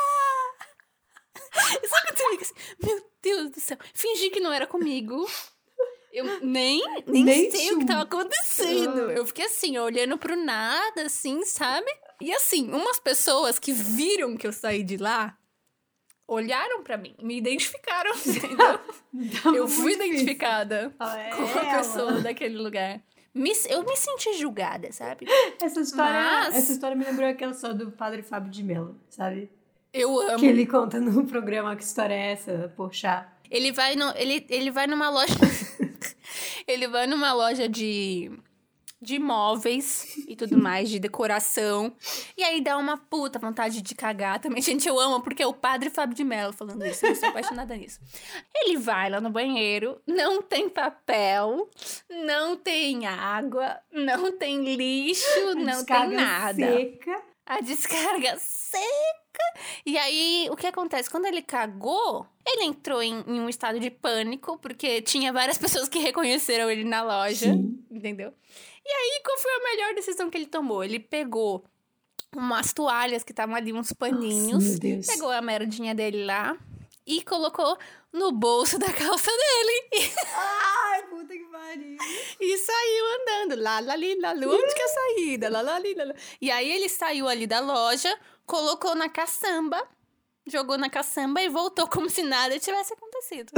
[1.82, 5.28] Você fica assim, meu Deus do céu, fingi que não era comigo.
[6.12, 9.12] Eu nem, nem, Nem sei o que tava acontecendo.
[9.12, 11.90] Eu fiquei assim, olhando pro nada, assim, sabe?
[12.22, 15.38] E assim, umas pessoas que viram que eu saí de lá
[16.28, 18.80] olharam pra mim, me identificaram, entendeu?
[19.42, 21.78] Tava eu fui identificada Ah, é como a ela.
[21.80, 23.02] pessoa daquele lugar.
[23.34, 25.26] Me- eu me senti julgada, sabe?
[25.62, 29.50] Essa história, Mas- essa história me lembrou aquela só do padre Fábio de Mello, sabe?
[29.94, 30.38] Eu amo.
[30.40, 33.28] Que ele conta no programa Que História é Essa, Poxa.
[33.50, 35.34] Ele vai no, ele, ele vai numa loja.
[36.68, 38.32] ele vai numa loja de
[39.02, 41.94] de móveis e tudo mais, de decoração.
[42.38, 44.62] E aí dá uma puta vontade de cagar também.
[44.64, 47.06] Gente, eu amo, porque é o padre Fábio de Mello falando isso.
[47.06, 48.00] Eu sou apaixonada nisso.
[48.56, 51.70] Ele vai lá no banheiro, não tem papel,
[52.10, 56.78] não tem água, não tem lixo, não tem nada.
[56.78, 57.22] Seca.
[57.46, 58.38] A descarga.
[59.86, 61.10] E aí, o que acontece?
[61.10, 65.88] Quando ele cagou, ele entrou em, em um estado de pânico, porque tinha várias pessoas
[65.88, 67.54] que reconheceram ele na loja.
[67.54, 67.84] Sim.
[67.90, 68.34] Entendeu?
[68.86, 70.84] E aí, qual foi a melhor decisão que ele tomou?
[70.84, 71.64] Ele pegou
[72.36, 74.80] umas toalhas que estavam ali, uns paninhos.
[74.80, 76.58] Nossa, pegou a merdinha dele lá
[77.10, 77.76] e colocou
[78.14, 80.14] no bolso da calça dele.
[80.36, 81.98] Ai, puta que pariu.
[82.40, 83.62] E saiu andando.
[83.62, 85.50] Lá, lá, ali, lá, lá, onde que é a saída?
[85.50, 86.14] Lá, lá, ali, lá, lá.
[86.40, 89.86] E aí ele saiu ali da loja, colocou na caçamba,
[90.48, 93.52] jogou na caçamba e voltou como se nada tivesse acontecido.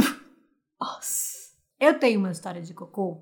[0.80, 1.52] Nossa.
[1.80, 3.22] Eu tenho uma história de cocô.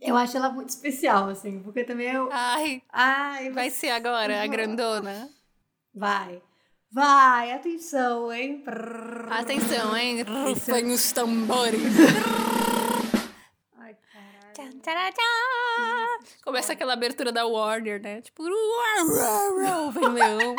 [0.00, 2.28] Eu acho ela muito especial, assim, porque também eu.
[2.32, 5.30] Ai, Ai, vai ser agora a grandona.
[5.94, 6.42] Vai.
[6.92, 8.62] Vai, atenção, hein?
[9.30, 10.22] Atenção, hein?
[10.22, 11.80] Rufem os tambores.
[13.78, 14.80] Ai, caralho.
[14.82, 16.34] Tchan.
[16.44, 18.20] Começa aquela abertura da Warner, né?
[18.20, 18.42] Tipo,
[19.94, 20.54] vem leão.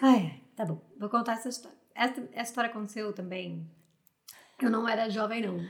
[0.00, 0.80] Ai, ai, tá bom.
[0.98, 1.76] Vou contar essa história.
[1.94, 3.70] Essa, essa história aconteceu também.
[4.62, 5.62] Eu não era jovem, não.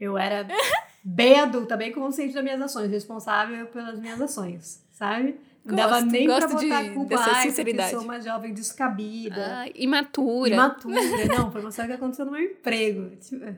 [0.00, 0.44] Eu era
[1.04, 5.38] bem adulta, bem consciente das minhas ações, responsável pelas minhas ações, sabe?
[5.64, 7.90] Não dava Gosto- nem gosto pra botar de- a culpa, dessa ai, sinceridade.
[7.92, 9.56] sou uma jovem descabida.
[9.60, 10.52] Ai, imatura.
[10.54, 10.94] Imatura.
[11.28, 13.10] Não, foi uma coisa que aconteceu no meu emprego.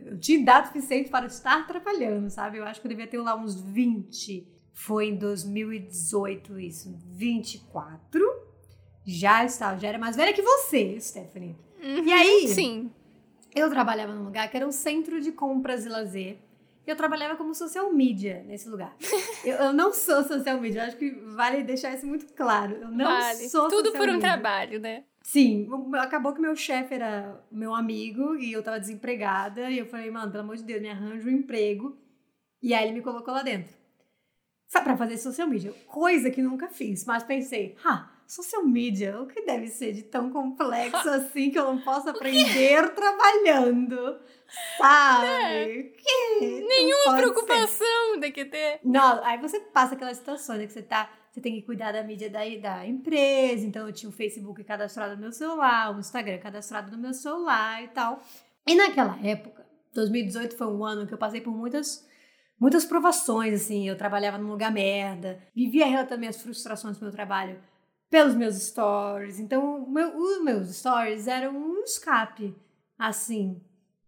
[0.04, 2.58] Eu tinha idade suficiente para estar trabalhando, sabe?
[2.58, 4.46] Eu acho que eu devia ter lá uns 20.
[4.72, 6.96] Foi em 2018 isso.
[7.08, 8.20] 24.
[9.04, 11.56] Já estava, já era mais velha que você, Stephanie.
[11.82, 12.90] E aí, Sim.
[13.54, 16.38] eu trabalhava num lugar que era um centro de compras e lazer.
[16.86, 18.96] E eu trabalhava como social media nesse lugar.
[19.44, 22.76] Eu, eu não sou social media, eu acho que vale deixar isso muito claro.
[22.76, 23.48] Eu não vale.
[23.48, 24.20] sou Tudo por um media.
[24.20, 25.04] trabalho, né?
[25.22, 25.68] Sim,
[25.98, 29.68] acabou que meu chefe era meu amigo e eu tava desempregada.
[29.68, 31.98] E eu falei, mano, pelo amor de Deus, me arranja um emprego.
[32.62, 33.74] E aí ele me colocou lá dentro.
[34.68, 37.04] Foi pra fazer social media, coisa que nunca fiz.
[37.04, 41.64] Mas pensei, ah, social media, o que deve ser de tão complexo assim que eu
[41.64, 44.18] não posso aprender trabalhando?
[44.78, 45.94] Sabe?
[45.96, 47.22] Que não Nenhuma pode ser.
[47.22, 48.80] preocupação tem que ter.
[48.84, 51.10] Não, aí você passa aquelas situações né, que você tá.
[51.30, 53.66] Você tem que cuidar da mídia da, da empresa.
[53.66, 57.82] Então eu tinha o Facebook cadastrado no meu celular, o Instagram cadastrado no meu celular
[57.82, 58.20] e tal.
[58.66, 62.06] E naquela época, 2018 foi um ano que eu passei por muitas.
[62.58, 67.60] Muitas provações, assim, eu trabalhava num lugar merda, vivia relatando minhas frustrações do meu trabalho
[68.10, 69.38] pelos meus stories.
[69.40, 72.54] Então, meu- os meus stories eram um escape,
[72.98, 73.60] assim,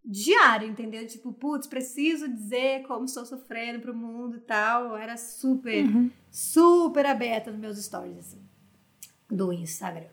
[0.04, 1.06] diário, entendeu?
[1.06, 4.84] Tipo, putz, preciso dizer como estou sofrendo pro mundo e tal.
[4.90, 5.84] Eu era super,
[6.30, 8.48] super aberta nos meus stories, assim,
[9.30, 10.08] do Instagram.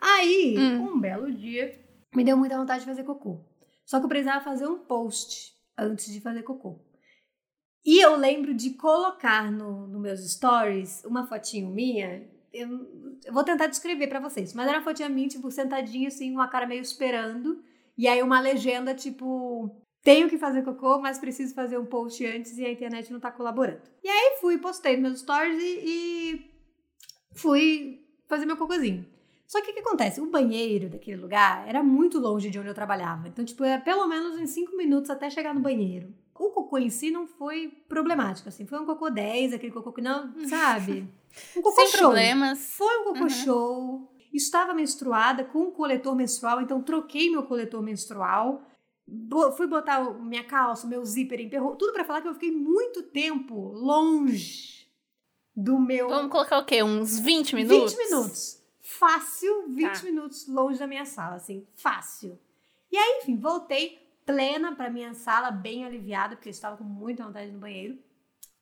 [0.00, 0.92] Aí, Hum.
[0.94, 1.78] um belo dia,
[2.14, 3.40] me deu muita vontade de fazer cocô.
[3.84, 6.80] Só que eu precisava fazer um post antes de fazer cocô.
[7.84, 12.68] E eu lembro de colocar no, no meus stories uma fotinho minha Eu,
[13.24, 14.54] eu vou tentar descrever pra vocês.
[14.54, 17.62] Mas era uma fotinha minha, tipo, sentadinha, assim, uma cara meio esperando.
[17.96, 19.70] E aí uma legenda, tipo...
[20.02, 23.32] Tenho que fazer cocô, mas preciso fazer um post antes e a internet não tá
[23.32, 23.82] colaborando.
[24.02, 26.50] E aí fui, postei meus stories e, e
[27.34, 29.04] fui fazer meu cocôzinho.
[29.46, 30.20] Só que o que acontece?
[30.20, 33.28] O banheiro daquele lugar era muito longe de onde eu trabalhava.
[33.28, 36.14] Então, tipo, era pelo menos em cinco minutos até chegar no banheiro.
[36.38, 38.66] O cocô em si não foi problemático, assim.
[38.66, 41.08] Foi um cocô 10, aquele cocô que não, sabe?
[41.56, 41.98] Um cocô Sem show.
[42.00, 42.58] problemas.
[42.76, 43.28] Foi um cocô Uhum.
[43.28, 44.12] show.
[44.32, 48.62] Estava menstruada com um coletor menstrual, então troquei meu coletor menstrual.
[49.06, 51.74] Bo- fui botar minha calça, meu zíper emperrou.
[51.76, 54.86] Tudo pra falar que eu fiquei muito tempo longe
[55.56, 56.08] do meu.
[56.08, 56.82] Vamos colocar o quê?
[56.82, 57.94] Uns 20 minutos?
[57.94, 58.62] 20 minutos.
[58.82, 60.02] Fácil, 20 Tá.
[60.04, 62.38] minutos longe da minha sala, assim, fácil.
[62.92, 63.98] E aí, enfim, voltei
[64.28, 67.98] plena pra minha sala, bem aliviada, porque eu estava com muita vontade no banheiro.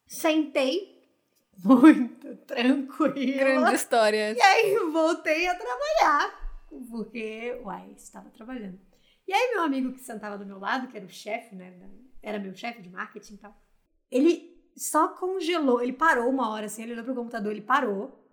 [0.06, 1.04] Sentei,
[1.58, 3.38] muito tranquila.
[3.38, 4.32] Grande história.
[4.32, 8.78] E aí voltei a trabalhar, porque, uai, estava trabalhando.
[9.26, 11.74] E aí meu amigo que sentava do meu lado, que era o chefe, né,
[12.22, 13.60] era meu chefe de marketing e tal,
[14.08, 18.24] ele só congelou, ele parou uma hora assim, ele olhou pro computador, ele parou,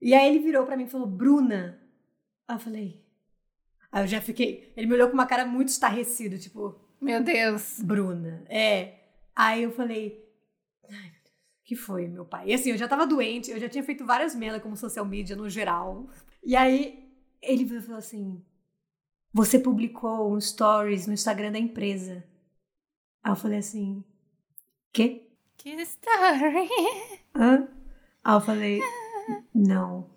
[0.00, 1.78] e aí ele virou pra mim e falou, Bruna.
[2.48, 3.04] Eu falei,
[3.90, 7.80] aí eu já fiquei, ele me olhou com uma cara muito estarrecido, tipo, Meu Deus.
[7.80, 8.94] Bruna, é.
[9.34, 10.24] Aí eu falei,
[10.88, 11.20] ai
[11.70, 12.48] que foi, meu pai?
[12.48, 15.36] E assim, eu já tava doente, eu já tinha feito várias merdas como social media
[15.36, 16.08] no geral.
[16.42, 17.08] E aí
[17.40, 18.44] ele falou assim:
[19.32, 22.24] Você publicou um stories no Instagram da empresa.
[23.22, 24.04] Aí eu falei assim:
[24.92, 25.30] Quê?
[25.56, 26.68] Que story.
[27.36, 27.68] Hã?
[28.24, 28.80] Aí eu falei:
[29.54, 30.10] Não,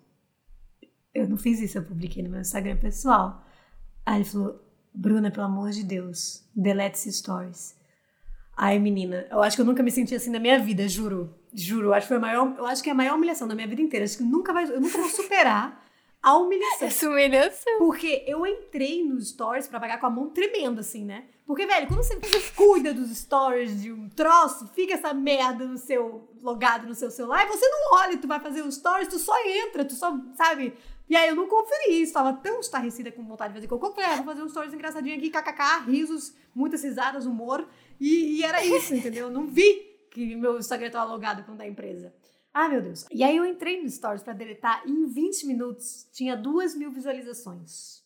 [1.14, 3.46] eu não fiz isso, eu publiquei no meu Instagram pessoal.
[4.04, 4.60] Aí ele falou:
[4.92, 7.74] Bruna, pelo amor de Deus, delete esses stories.
[8.56, 11.34] Ai, menina, eu acho que eu nunca me senti assim na minha vida, juro.
[11.52, 13.54] Juro, eu acho que foi a maior, eu acho que é a maior humilhação da
[13.54, 14.04] minha vida inteira.
[14.04, 15.84] Acho que nunca vai, eu nunca vou superar
[16.22, 16.88] a humilhação.
[16.88, 17.78] Essa humilhação.
[17.78, 21.24] Porque eu entrei nos stories pra pagar com a mão tremendo, assim, né?
[21.46, 22.18] Porque, velho, quando você
[22.56, 27.44] cuida dos stories de um troço, fica essa merda no seu logado no seu celular,
[27.44, 30.74] e você não olha, tu vai fazer os stories, tu só entra, tu só, sabe?
[31.08, 33.96] E aí eu não conferi isso, tava tão estarrecida com vontade de fazer cocô, que
[33.96, 37.68] falei, ah, vou fazer um stories engraçadinho aqui, kkk, risos, muitas risadas, humor,
[38.00, 39.26] e, e era isso, entendeu?
[39.26, 42.14] Eu não vi que meu Instagram tava logado com o da empresa.
[42.54, 43.04] Ah, meu Deus.
[43.10, 46.90] E aí eu entrei no Stories pra deletar e em 20 minutos tinha duas mil
[46.90, 48.02] visualizações.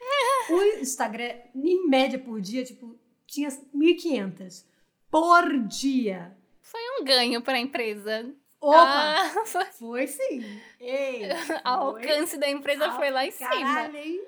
[0.50, 4.64] O Instagram, em média por dia, tipo, tinha 1.500
[5.10, 6.34] por dia.
[6.62, 8.34] Foi um ganho pra empresa.
[8.60, 8.78] Opa!
[8.84, 9.44] Ah,
[9.78, 10.60] foi- sim.
[10.80, 11.22] Ei,
[11.64, 13.48] o alcance da empresa foi lá em cima.
[13.50, 14.22] Caralho, hein?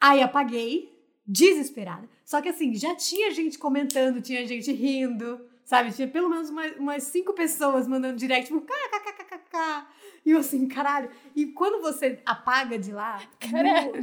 [0.00, 0.92] Aí apaguei,
[1.26, 2.08] desesperada.
[2.24, 5.92] Só que assim, já tinha gente comentando, tinha gente rindo, sabe?
[5.92, 9.86] Tinha pelo menos umas, umas cinco pessoas mandando direct, tipo, kkkkkk.
[10.26, 11.10] E eu assim, caralho.
[11.34, 13.20] E quando você apaga de lá,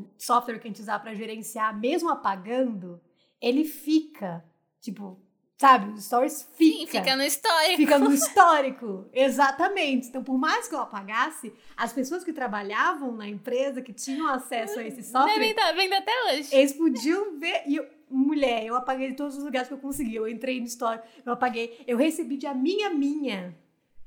[0.00, 3.00] no software que a gente usar pra gerenciar, mesmo apagando,
[3.40, 4.44] ele fica,
[4.80, 5.20] tipo,
[5.58, 5.92] sabe?
[5.92, 6.76] Os stories fica.
[6.80, 7.76] Sim, fica no histórico.
[7.76, 10.08] Fica no histórico, exatamente.
[10.08, 14.78] Então, por mais que eu apagasse, as pessoas que trabalhavam na empresa, que tinham acesso
[14.80, 16.48] a esse software, Devem estar vendo até hoje.
[16.54, 17.62] eles podiam ver.
[17.66, 20.14] E eu- mulher, eu apaguei de todos os lugares que eu consegui.
[20.16, 21.82] Eu entrei no histórico, eu apaguei.
[21.86, 23.56] Eu recebi de amiga minha,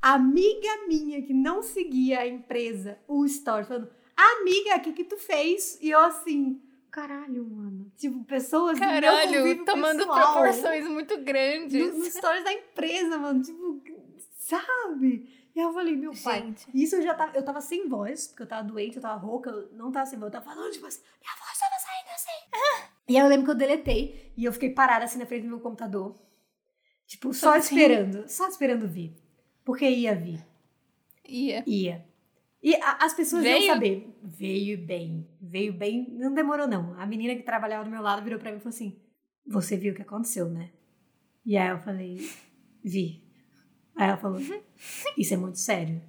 [0.02, 5.18] amiga minha que não seguia a empresa, o story, falando: Amiga, o que, que tu
[5.18, 5.80] fez?
[5.82, 6.62] E eu assim.
[6.96, 7.92] Caralho, mano.
[7.98, 11.78] Tipo, pessoas Caralho, tomando pessoal proporções muito grandes.
[11.78, 13.44] no, nos stories da empresa, mano.
[13.44, 13.84] Tipo,
[14.38, 15.50] sabe?
[15.54, 16.44] E aí eu falei, meu pai.
[16.44, 16.66] Gente.
[16.74, 17.36] Isso eu já tava.
[17.36, 20.18] Eu tava sem voz, porque eu tava doente, eu tava rouca, eu não tava sem
[20.18, 20.34] voz.
[20.34, 22.86] Eu tava falando, tipo assim, minha voz tava saindo assim.
[23.10, 25.50] E aí eu lembro que eu deletei e eu fiquei parada assim na frente do
[25.50, 26.16] meu computador.
[27.06, 27.82] Tipo, só Sozinha.
[27.82, 28.30] esperando.
[28.30, 29.14] Só esperando vir.
[29.66, 30.40] Porque ia vir.
[31.28, 31.62] Ia.
[31.68, 32.06] Ia.
[32.66, 33.64] E a- as pessoas Veio?
[33.66, 34.18] iam saber.
[34.24, 35.30] Veio bem.
[35.40, 36.10] Veio bem.
[36.18, 37.00] Não demorou, não.
[37.00, 39.00] A menina que trabalhava do meu lado virou pra mim e falou assim:
[39.46, 40.72] Você viu o que aconteceu, né?
[41.46, 42.18] E aí eu falei:
[42.84, 43.24] Vi.
[43.96, 44.40] Aí ela falou:
[45.16, 46.02] Isso é muito sério.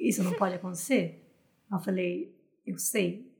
[0.00, 1.22] Isso não pode acontecer.
[1.70, 2.34] Eu falei:
[2.66, 3.30] Eu sei.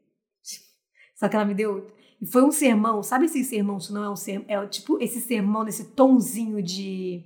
[1.17, 1.91] Só que ela me deu.
[2.21, 3.03] E foi um sermão.
[3.03, 3.79] Sabe esse sermão?
[3.79, 4.45] Isso não é um sermão.
[4.49, 7.25] É tipo esse sermão, nesse tomzinho de.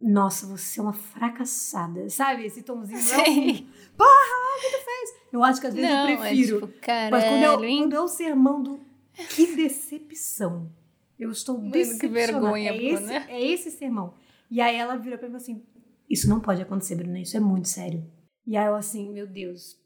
[0.00, 2.08] Nossa, você é uma fracassada.
[2.08, 2.46] Sabe?
[2.46, 2.98] Esse tomzinho.
[2.98, 3.66] É um,
[4.58, 5.16] Sim.
[5.32, 6.56] eu acho que às vezes Não, eu prefiro.
[6.56, 7.78] é tipo, caralho, mas quando eu, hein?
[7.82, 8.80] quando é o sermão do.
[9.34, 10.70] Que decepção.
[11.18, 12.32] Eu estou Mano, que decepcionada.
[12.32, 13.30] vergonha, é, esse, Bruna.
[13.30, 14.14] é esse sermão.
[14.50, 15.66] E aí ela virou pra mim e falou assim:
[16.08, 17.20] Isso não pode acontecer, Bruna.
[17.20, 18.04] Isso é muito sério.
[18.46, 19.78] E aí eu assim, meu Deus.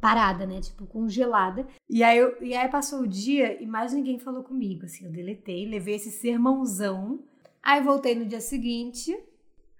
[0.00, 0.60] Parada, né?
[0.60, 1.66] Tipo, congelada.
[1.88, 4.84] E aí, eu, e aí passou o dia e mais ninguém falou comigo.
[4.84, 7.20] Assim, eu deletei, levei esse sermãozão.
[7.62, 9.16] Aí voltei no dia seguinte,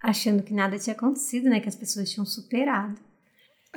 [0.01, 1.59] achando que nada tinha acontecido, né?
[1.59, 2.99] Que as pessoas tinham superado.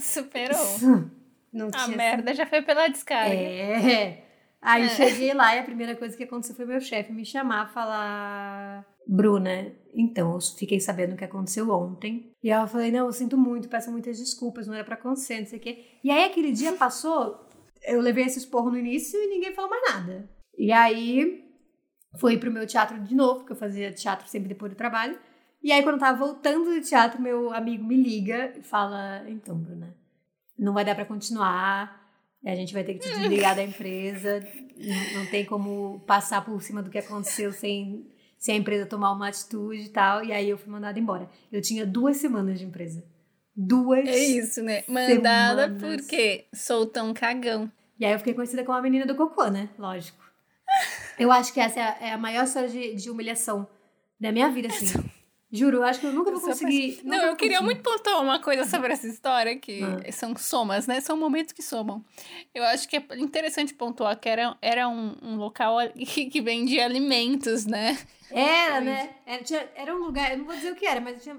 [0.00, 0.66] Superou.
[1.52, 3.34] Não A tinha merda já foi pela descarga.
[3.34, 4.24] É.
[4.60, 4.88] Aí É.
[4.88, 9.72] cheguei lá e a primeira coisa que aconteceu foi meu chefe me chamar, falar: Bruna,
[9.94, 12.32] então, eu fiquei sabendo o que aconteceu ontem.
[12.42, 15.46] E eu falei: não, eu sinto muito, peço muitas desculpas, não era pra acontecer, não
[15.46, 15.84] sei o quê.
[16.04, 17.48] E aí aquele dia passou,
[17.84, 20.28] eu levei esse esporro no início e ninguém falou mais nada.
[20.56, 21.44] E aí
[22.18, 25.18] fui pro meu teatro de novo, porque eu fazia teatro sempre depois do trabalho.
[25.62, 29.56] E aí, quando eu tava voltando do teatro, meu amigo me liga e fala: Então,
[29.56, 29.94] Bruna,
[30.58, 31.98] não vai dar pra continuar.
[32.44, 34.40] A gente vai ter que te desligar da empresa.
[34.76, 38.06] Não, não tem como passar por cima do que aconteceu sem,
[38.38, 40.24] sem a empresa tomar uma atitude e tal.
[40.24, 41.28] E aí eu fui mandada embora.
[41.50, 43.04] Eu tinha duas semanas de empresa.
[43.56, 44.06] Duas.
[44.06, 44.84] É isso, né?
[44.86, 45.82] Mandada Semanas.
[45.82, 47.70] porque sou tão cagão.
[47.98, 49.68] E aí eu fiquei conhecida como a menina do cocô, né?
[49.76, 50.22] Lógico.
[51.18, 53.66] Eu acho que essa é a, é a maior história de, de humilhação
[54.20, 54.86] da minha vida, assim.
[55.50, 57.00] Juro, eu acho que eu nunca vou conseguir.
[57.04, 57.74] Não, nunca eu queria conseguir.
[57.80, 60.12] muito pontuar uma coisa sobre essa história, que Ah.
[60.12, 61.00] são somas, né?
[61.00, 62.04] São momentos que somam.
[62.54, 66.84] Eu acho que é interessante pontuar que era, era um, um local que, que vendia
[66.84, 67.96] alimentos, né?
[68.30, 69.10] Era, né?
[69.24, 71.36] Era, tinha- era um lugar, eu não vou dizer o que era, mas tinha,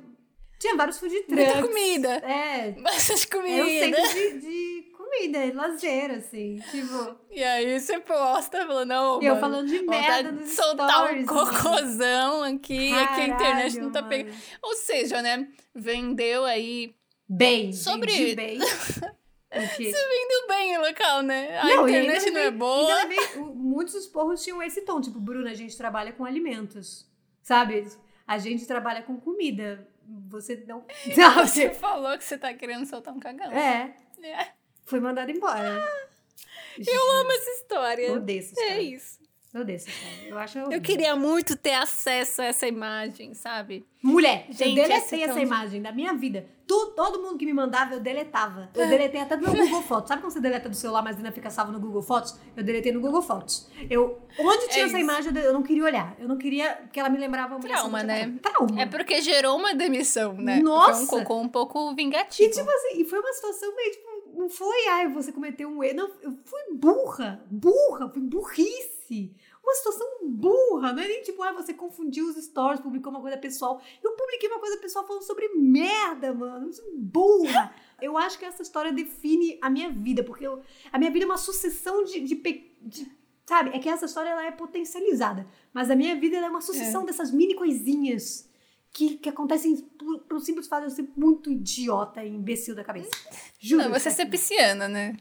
[0.59, 1.35] tinha vários food trucks.
[1.45, 2.09] Muita comida.
[2.17, 3.97] É, Bastante era um comida.
[3.97, 6.59] centro de, de comida, e lazer, assim.
[6.71, 11.27] Tipo, E aí você posta falando, não, e eu falando de merda nos soltar stories,
[11.29, 11.49] um mano.
[11.51, 14.43] cocôzão aqui, aqui a internet não tá Caralho, pegando.
[14.63, 15.47] Ou seja, né?
[15.73, 16.95] Vendeu aí.
[17.27, 18.59] Bem, Sobre- bem.
[19.51, 21.57] Porque- Vendeu bem o local, né?
[21.59, 22.95] A Não, internet não é boa.
[23.55, 27.09] muitos dos porros tinham esse tom, tipo, Bruna, a gente trabalha com alimentos,
[27.41, 27.87] sabe?
[28.27, 29.87] A gente trabalha com comida.
[30.29, 30.83] Você não.
[31.05, 31.13] Você
[31.69, 31.75] Sabe?
[31.75, 33.51] falou que você tá querendo soltar um cagão.
[33.51, 34.47] É, É.
[34.89, 35.83] foi mandado embora.
[36.85, 38.13] Eu amo essa história.
[38.13, 38.81] Odeio essa É história.
[38.81, 39.19] isso.
[39.53, 40.29] Eu odeio essa história.
[40.29, 40.59] Eu acho.
[40.59, 43.85] Eu queria muito ter acesso a essa imagem, sabe?
[44.01, 46.45] Mulher, Gente, eu deletei é essa tão- imagem da minha vida.
[46.67, 48.69] Tu, todo mundo que me mandava, eu deletava.
[48.75, 50.07] Eu deletei até do meu Google Fotos.
[50.07, 52.37] Sabe quando você deleta do celular, mas ainda fica salvo no Google Fotos?
[52.55, 53.67] Eu deletei no Google Fotos.
[53.89, 56.15] Eu, onde tinha É essa imagem, eu não queria olhar.
[56.19, 58.31] Eu não queria, porque ela me lembrava humilhação Trauma, né?
[58.39, 58.79] Trauma.
[58.83, 60.59] É porque gerou uma demissão, né?
[60.61, 61.07] Nossa!
[61.07, 62.51] Foi um cocô um pouco E vingativo.
[62.53, 64.08] tipo assim, e foi uma situação meio tipo,
[64.39, 65.97] não foi, ai, você cometeu um erro.
[65.97, 69.35] Não, eu fui burra, burra, fui burrice.
[69.63, 73.37] Uma situação burra, não é nem tipo, ah, você confundiu os stories, publicou uma coisa
[73.37, 73.81] pessoal.
[74.03, 76.71] Eu publiquei uma coisa pessoal falando sobre merda, mano.
[76.95, 77.73] Burra.
[78.01, 81.27] Eu acho que essa história define a minha vida, porque eu- a minha vida é
[81.27, 82.35] uma sucessão de, de,
[82.81, 83.71] de- Sabe?
[83.75, 85.45] É que essa história ela é potencializada.
[85.73, 88.48] Mas a minha vida é uma sucessão dessas mini coisinhas
[88.93, 92.83] que, que acontecem por, por simples fato de eu ser muito idiota e imbecil da
[92.83, 93.09] cabeça.
[93.59, 93.83] Juro.
[93.83, 95.15] Não, você é ser pisciana, né?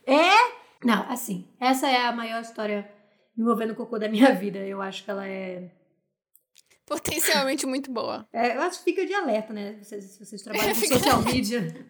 [0.84, 2.90] Não, assim, essa é a maior história
[3.36, 4.58] envolvendo o cocô da minha vida.
[4.58, 5.70] Eu acho que ela é.
[6.86, 8.26] Potencialmente muito boa.
[8.32, 9.78] é, eu acho que fica de alerta, né?
[9.82, 11.86] Vocês, se vocês trabalham com social media.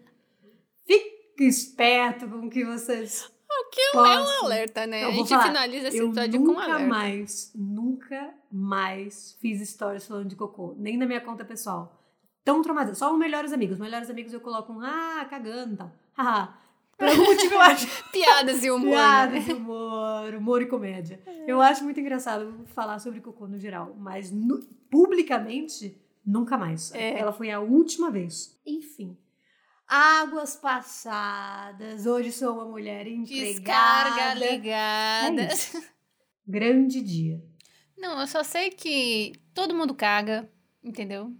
[0.86, 3.30] Fique esperto com o que vocês.
[3.76, 4.10] É um, Posso.
[4.12, 5.04] é um alerta, né?
[5.04, 6.86] Eu A gente falar, finaliza esse Eu episódio com um nunca alerta.
[6.86, 10.74] mais, nunca mais fiz stories falando de cocô.
[10.78, 11.94] Nem na minha conta pessoal.
[12.44, 12.98] Tão traumatizada.
[12.98, 13.78] Só os melhores amigos.
[13.78, 15.92] Melhores amigos eu coloco um, ah, cagando e tal.
[16.16, 16.56] Haha.
[16.96, 17.86] Por algum motivo eu acho.
[18.10, 18.90] Piadas e humor.
[18.90, 18.92] né?
[18.96, 21.20] Piadas, humor, humor e comédia.
[21.46, 26.92] Eu acho muito engraçado falar sobre cocô no geral, mas nu- publicamente, nunca mais.
[26.94, 27.18] É.
[27.18, 28.58] Ela foi a última vez.
[28.66, 29.16] Enfim.
[29.88, 32.04] Águas passadas.
[32.04, 34.34] Hoje sou uma mulher Descarga empregada.
[34.50, 35.42] ligada.
[35.44, 35.82] É.
[36.46, 37.42] Grande dia.
[37.96, 40.46] Não, eu só sei que todo mundo caga,
[40.84, 41.32] entendeu?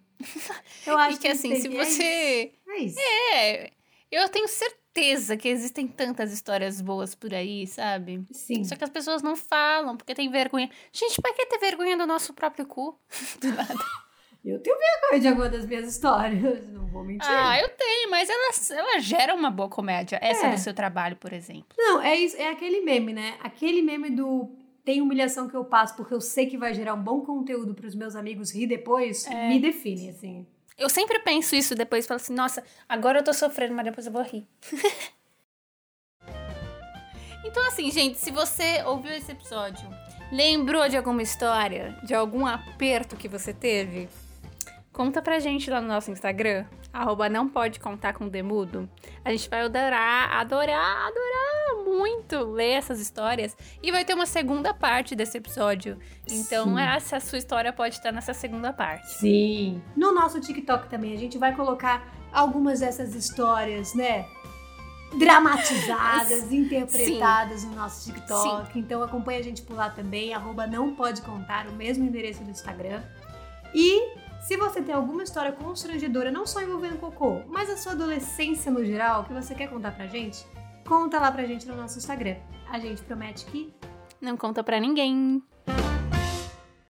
[0.87, 2.53] Eu acho e que assim, se é você.
[2.67, 2.71] isso.
[2.71, 2.99] É isso.
[3.35, 3.71] É,
[4.11, 8.25] eu tenho certeza que existem tantas histórias boas por aí, sabe?
[8.33, 8.65] Sim.
[8.65, 10.71] Só que as pessoas não falam, porque tem vergonha.
[10.91, 12.99] Gente, pra que ter vergonha do nosso próprio cu?
[13.43, 13.75] Do nada.
[14.44, 16.66] Eu tenho vergonha de alguma das minhas histórias.
[16.68, 17.29] Não vou mentir.
[17.29, 20.18] Ah, eu tenho, mas ela, ela gera uma boa comédia.
[20.22, 20.51] Essa É.
[20.53, 21.66] do seu trabalho, por exemplo.
[21.77, 23.35] Não, é isso, é aquele meme, né?
[23.42, 24.48] Aquele meme do
[24.85, 27.87] tem humilhação que eu passo porque eu sei que vai gerar um bom conteúdo para
[27.87, 29.48] os meus amigos rir depois, É.
[29.48, 30.46] me define, assim.
[30.79, 34.12] Eu sempre penso isso depois, falo assim, nossa, agora eu tô sofrendo, mas depois eu
[34.12, 34.46] vou rir.
[37.44, 39.87] então, assim, gente, se você ouviu esse episódio,
[40.33, 44.08] lembrou de alguma história, de algum aperto que você teve,
[44.99, 48.90] conta pra gente lá no nosso Instagram, arroba não pode contar com demudo.
[49.25, 53.57] A gente vai adorar, adorar, adorar muito ler essas histórias.
[53.81, 56.01] E vai ter uma segunda parte desse episódio.
[56.29, 56.81] Então, Sim.
[56.81, 59.09] essa sua história pode estar nessa segunda parte.
[59.13, 59.81] Sim.
[59.96, 64.27] No nosso TikTok também, a gente vai colocar algumas dessas histórias, né?
[65.17, 68.77] Dramatizadas, interpretadas no nosso TikTok.
[68.77, 72.51] Então acompanha a gente por lá também, arroba não pode contar, o mesmo endereço do
[72.51, 73.01] Instagram.
[73.73, 78.73] E Se você tem alguma história constrangedora, não só envolvendo cocô, mas a sua adolescência
[78.73, 80.42] no geral, que você quer contar pra gente,
[80.87, 82.37] conta lá pra gente no nosso Instagram.
[82.71, 83.71] A gente promete que
[84.19, 85.42] Não conta pra ninguém.